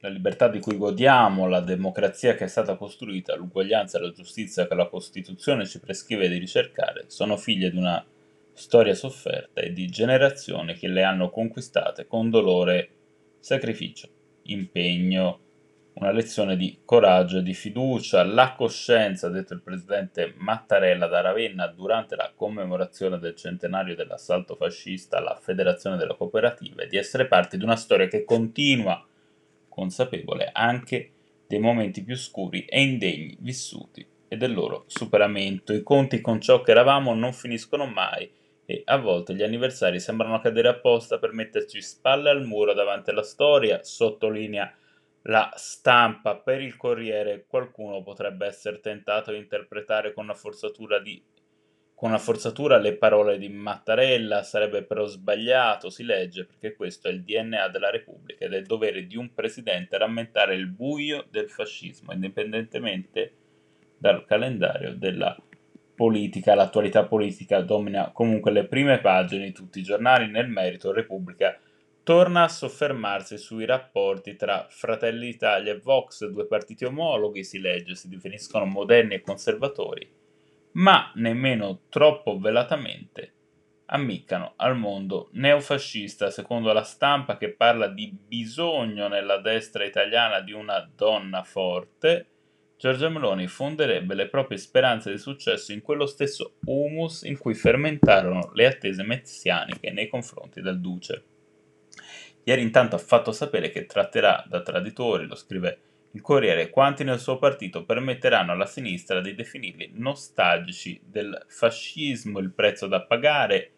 La 0.00 0.08
libertà 0.08 0.46
di 0.48 0.60
cui 0.60 0.76
godiamo, 0.76 1.48
la 1.48 1.60
democrazia 1.60 2.34
che 2.36 2.44
è 2.44 2.48
stata 2.48 2.76
costruita, 2.76 3.34
l'uguaglianza 3.34 3.98
e 3.98 4.02
la 4.02 4.12
giustizia 4.12 4.68
che 4.68 4.74
la 4.74 4.86
Costituzione 4.86 5.66
ci 5.66 5.80
prescrive 5.80 6.28
di 6.28 6.38
ricercare 6.38 7.06
sono 7.08 7.36
figlie 7.36 7.70
di 7.70 7.78
una 7.78 8.04
storia 8.52 8.94
sofferta 8.94 9.60
e 9.60 9.72
di 9.72 9.86
generazioni 9.86 10.74
che 10.74 10.86
le 10.86 11.02
hanno 11.02 11.30
conquistate 11.30 12.06
con 12.06 12.30
dolore, 12.30 12.90
sacrificio, 13.40 14.08
impegno, 14.42 15.40
una 15.94 16.12
lezione 16.12 16.56
di 16.56 16.78
coraggio 16.84 17.38
e 17.38 17.42
di 17.42 17.54
fiducia, 17.54 18.22
la 18.22 18.54
coscienza, 18.56 19.26
ha 19.26 19.30
detto 19.30 19.52
il 19.54 19.62
presidente 19.62 20.32
Mattarella 20.36 21.08
da 21.08 21.20
Ravenna 21.20 21.66
durante 21.66 22.14
la 22.14 22.32
commemorazione 22.34 23.18
del 23.18 23.34
centenario 23.34 23.96
dell'assalto 23.96 24.54
fascista 24.54 25.16
alla 25.16 25.36
Federazione 25.40 25.96
delle 25.96 26.16
Cooperative, 26.16 26.86
di 26.86 26.96
essere 26.96 27.26
parte 27.26 27.56
di 27.56 27.64
una 27.64 27.74
storia 27.74 28.06
che 28.06 28.24
continua, 28.24 29.04
consapevole 29.78 30.50
anche 30.52 31.12
dei 31.46 31.60
momenti 31.60 32.02
più 32.02 32.16
scuri 32.16 32.64
e 32.64 32.82
indegni 32.82 33.36
vissuti 33.40 34.04
e 34.26 34.36
del 34.36 34.52
loro 34.52 34.84
superamento. 34.88 35.72
I 35.72 35.84
conti 35.84 36.20
con 36.20 36.40
ciò 36.40 36.62
che 36.62 36.72
eravamo 36.72 37.14
non 37.14 37.32
finiscono 37.32 37.86
mai 37.86 38.28
e 38.66 38.82
a 38.84 38.98
volte 38.98 39.34
gli 39.34 39.42
anniversari 39.42 40.00
sembrano 40.00 40.40
cadere 40.40 40.68
apposta 40.68 41.18
per 41.18 41.32
metterci 41.32 41.80
spalle 41.80 42.28
al 42.28 42.44
muro 42.44 42.74
davanti 42.74 43.10
alla 43.10 43.22
storia, 43.22 43.82
sottolinea 43.82 44.74
la 45.22 45.52
stampa 45.56 46.36
per 46.36 46.60
il 46.60 46.76
Corriere 46.76 47.44
qualcuno 47.46 48.02
potrebbe 48.02 48.46
essere 48.46 48.80
tentato 48.80 49.30
di 49.30 49.38
interpretare 49.38 50.12
con 50.12 50.24
una 50.24 50.34
forzatura 50.34 50.98
di 51.00 51.22
con 51.98 52.10
una 52.10 52.18
forzatura 52.18 52.78
le 52.78 52.94
parole 52.94 53.38
di 53.38 53.48
Mattarella 53.48 54.44
sarebbe 54.44 54.84
però 54.84 55.06
sbagliato, 55.06 55.90
si 55.90 56.04
legge, 56.04 56.44
perché 56.44 56.76
questo 56.76 57.08
è 57.08 57.10
il 57.10 57.24
DNA 57.24 57.66
della 57.70 57.90
Repubblica 57.90 58.44
ed 58.44 58.52
è 58.52 58.58
il 58.58 58.66
dovere 58.66 59.04
di 59.04 59.16
un 59.16 59.34
presidente 59.34 59.98
rammentare 59.98 60.54
il 60.54 60.68
buio 60.68 61.26
del 61.28 61.50
fascismo, 61.50 62.12
indipendentemente 62.12 63.32
dal 63.98 64.24
calendario 64.24 64.94
della 64.94 65.36
politica. 65.96 66.54
L'attualità 66.54 67.04
politica 67.04 67.62
domina 67.62 68.12
comunque 68.12 68.52
le 68.52 68.66
prime 68.66 69.00
pagine 69.00 69.46
di 69.46 69.52
tutti 69.52 69.80
i 69.80 69.82
giornali, 69.82 70.30
nel 70.30 70.46
merito 70.46 70.92
Repubblica 70.92 71.58
torna 72.04 72.44
a 72.44 72.48
soffermarsi 72.48 73.36
sui 73.38 73.64
rapporti 73.64 74.36
tra 74.36 74.68
Fratelli 74.70 75.32
d'Italia 75.32 75.72
e 75.72 75.80
Vox, 75.80 76.24
due 76.26 76.46
partiti 76.46 76.84
omologhi, 76.84 77.42
si 77.42 77.58
legge, 77.58 77.96
si 77.96 78.08
definiscono 78.08 78.66
moderni 78.66 79.14
e 79.14 79.20
conservatori, 79.20 80.17
ma 80.72 81.12
nemmeno 81.14 81.82
troppo 81.88 82.38
velatamente 82.38 83.32
ammiccano 83.86 84.52
al 84.56 84.76
mondo 84.76 85.28
neofascista, 85.32 86.30
secondo 86.30 86.72
la 86.72 86.82
stampa 86.82 87.36
che 87.36 87.52
parla 87.52 87.88
di 87.88 88.12
bisogno 88.12 89.08
nella 89.08 89.38
destra 89.38 89.84
italiana 89.84 90.40
di 90.40 90.52
una 90.52 90.88
donna 90.94 91.42
forte, 91.42 92.26
Giorgia 92.76 93.08
Meloni 93.08 93.48
fonderebbe 93.48 94.14
le 94.14 94.28
proprie 94.28 94.56
speranze 94.56 95.10
di 95.10 95.18
successo 95.18 95.72
in 95.72 95.80
quello 95.80 96.06
stesso 96.06 96.58
humus 96.66 97.22
in 97.22 97.36
cui 97.36 97.54
fermentarono 97.54 98.50
le 98.54 98.66
attese 98.66 99.02
messianiche 99.02 99.90
nei 99.90 100.08
confronti 100.08 100.60
del 100.60 100.80
duce. 100.80 101.24
Ieri 102.44 102.62
intanto 102.62 102.94
ha 102.94 103.00
fatto 103.00 103.32
sapere 103.32 103.70
che 103.70 103.86
tratterà 103.86 104.44
da 104.48 104.62
traditori, 104.62 105.26
lo 105.26 105.34
scrive 105.34 105.80
il 106.18 106.20
Corriere, 106.20 106.68
quanti 106.68 107.04
nel 107.04 107.20
suo 107.20 107.38
partito 107.38 107.84
permetteranno 107.84 108.50
alla 108.50 108.66
sinistra 108.66 109.20
di 109.20 109.34
definirli 109.34 109.92
nostalgici 109.94 111.00
del 111.04 111.44
fascismo, 111.46 112.40
il 112.40 112.52
prezzo 112.52 112.88
da 112.88 113.02
pagare, 113.02 113.72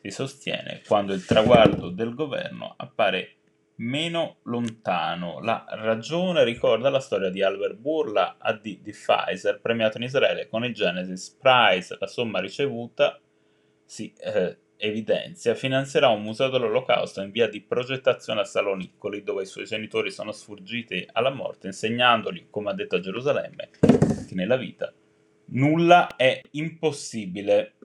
si 0.00 0.10
sostiene, 0.10 0.82
quando 0.86 1.12
il 1.12 1.24
traguardo 1.24 1.90
del 1.90 2.14
governo 2.14 2.74
appare 2.76 3.34
meno 3.76 4.36
lontano. 4.44 5.40
La 5.40 5.66
ragione 5.68 6.44
ricorda 6.44 6.90
la 6.90 7.00
storia 7.00 7.28
di 7.28 7.42
Albert 7.42 7.76
Burla, 7.76 8.36
AD 8.38 8.62
di 8.62 8.92
Pfizer, 8.92 9.60
premiato 9.60 9.98
in 9.98 10.04
Israele 10.04 10.48
con 10.48 10.64
il 10.64 10.72
Genesis 10.72 11.30
Prize. 11.30 11.96
La 11.98 12.06
somma 12.06 12.40
ricevuta 12.40 13.20
si 13.84 14.12
eh, 14.16 14.56
evidenzia, 14.80 15.54
finanzierà 15.54 16.08
un 16.08 16.22
museo 16.22 16.48
dell'olocausto 16.48 17.20
in 17.20 17.30
via 17.30 17.48
di 17.48 17.60
progettazione 17.60 18.40
a 18.40 18.44
Salonicoli, 18.44 19.22
dove 19.22 19.42
i 19.42 19.46
suoi 19.46 19.64
genitori 19.64 20.10
sono 20.10 20.32
sfuggiti 20.32 21.06
alla 21.12 21.30
morte, 21.30 21.68
insegnandogli, 21.68 22.46
come 22.50 22.70
ha 22.70 22.74
detto 22.74 22.96
a 22.96 23.00
Gerusalemme, 23.00 23.70
che 23.80 24.34
nella 24.34 24.56
vita 24.56 24.92
nulla 25.52 26.16
è 26.16 26.40
impossibile. 26.52 27.74